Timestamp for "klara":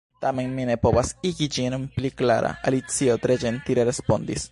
2.21-2.49